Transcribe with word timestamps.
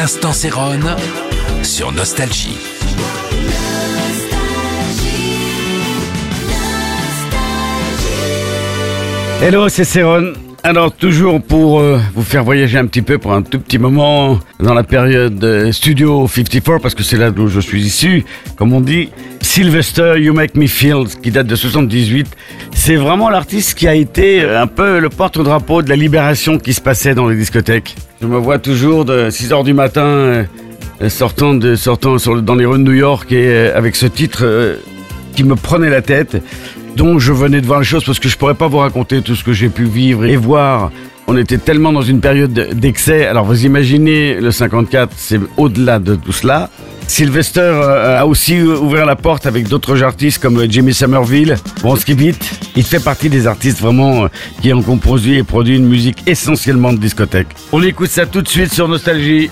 L'instant 0.00 0.32
Céron 0.32 0.78
sur 1.64 1.90
Nostalgie. 1.90 2.56
Hello, 9.42 9.68
c'est 9.68 9.82
Céron. 9.82 10.34
Alors 10.62 10.92
toujours 10.92 11.42
pour 11.42 11.80
euh, 11.80 11.98
vous 12.14 12.22
faire 12.22 12.44
voyager 12.44 12.78
un 12.78 12.86
petit 12.86 13.02
peu 13.02 13.18
pour 13.18 13.32
un 13.32 13.42
tout 13.42 13.58
petit 13.58 13.78
moment 13.78 14.38
dans 14.60 14.72
la 14.72 14.84
période 14.84 15.42
euh, 15.42 15.72
Studio 15.72 16.28
54 16.28 16.80
parce 16.80 16.94
que 16.94 17.02
c'est 17.02 17.16
là 17.16 17.32
d'où 17.32 17.48
je 17.48 17.58
suis 17.58 17.82
issu, 17.82 18.24
comme 18.54 18.72
on 18.72 18.80
dit. 18.80 19.08
Sylvester, 19.58 20.14
You 20.20 20.34
Make 20.34 20.54
Me 20.54 20.68
Feel, 20.68 21.08
qui 21.20 21.32
date 21.32 21.48
de 21.48 21.56
78. 21.56 22.28
C'est 22.72 22.94
vraiment 22.94 23.28
l'artiste 23.28 23.76
qui 23.76 23.88
a 23.88 23.94
été 23.96 24.44
un 24.44 24.68
peu 24.68 25.00
le 25.00 25.08
porte-drapeau 25.08 25.82
de 25.82 25.88
la 25.88 25.96
libération 25.96 26.58
qui 26.58 26.72
se 26.72 26.80
passait 26.80 27.12
dans 27.12 27.28
les 27.28 27.34
discothèques. 27.34 27.96
Je 28.22 28.28
me 28.28 28.38
vois 28.38 28.60
toujours 28.60 29.04
de 29.04 29.30
6 29.30 29.52
heures 29.52 29.64
du 29.64 29.74
matin 29.74 30.04
euh, 30.04 30.44
sortant, 31.08 31.54
de, 31.54 31.74
sortant 31.74 32.18
sur, 32.18 32.40
dans 32.40 32.54
les 32.54 32.66
rues 32.66 32.78
de 32.78 32.84
New 32.84 32.92
York 32.92 33.32
et 33.32 33.48
euh, 33.48 33.76
avec 33.76 33.96
ce 33.96 34.06
titre 34.06 34.42
euh, 34.44 34.76
qui 35.34 35.42
me 35.42 35.56
prenait 35.56 35.90
la 35.90 36.02
tête, 36.02 36.40
dont 36.94 37.18
je 37.18 37.32
venais 37.32 37.60
de 37.60 37.66
voir 37.66 37.80
les 37.80 37.84
choses 37.84 38.04
parce 38.04 38.20
que 38.20 38.28
je 38.28 38.36
pourrais 38.36 38.54
pas 38.54 38.68
vous 38.68 38.78
raconter 38.78 39.22
tout 39.22 39.34
ce 39.34 39.42
que 39.42 39.52
j'ai 39.52 39.70
pu 39.70 39.86
vivre 39.86 40.24
et 40.24 40.36
voir. 40.36 40.92
On 41.26 41.36
était 41.36 41.58
tellement 41.58 41.92
dans 41.92 42.02
une 42.02 42.20
période 42.20 42.52
d'excès. 42.52 43.26
Alors 43.26 43.44
vous 43.44 43.66
imaginez, 43.66 44.34
le 44.34 44.52
54, 44.52 45.12
c'est 45.16 45.40
au-delà 45.56 45.98
de 45.98 46.14
tout 46.14 46.30
cela. 46.30 46.70
Sylvester 47.08 47.60
euh, 47.60 48.20
a 48.20 48.26
aussi 48.26 48.60
ouvert 48.60 49.06
la 49.06 49.16
porte 49.16 49.46
avec 49.46 49.66
d'autres 49.66 50.02
artistes 50.02 50.40
comme 50.40 50.70
Jimmy 50.70 50.94
Somerville, 50.94 51.56
Bronski 51.80 52.14
Beat. 52.14 52.60
Il 52.76 52.84
fait 52.84 53.02
partie 53.02 53.28
des 53.28 53.46
artistes 53.46 53.80
vraiment 53.80 54.24
euh, 54.24 54.28
qui 54.62 54.72
ont 54.72 54.82
composé 54.82 55.38
et 55.38 55.42
produit 55.42 55.76
une 55.76 55.88
musique 55.88 56.18
essentiellement 56.26 56.92
de 56.92 56.98
discothèque. 56.98 57.48
On 57.72 57.82
écoute 57.82 58.10
ça 58.10 58.26
tout 58.26 58.42
de 58.42 58.48
suite 58.48 58.72
sur 58.72 58.86
Nostalgie. 58.86 59.50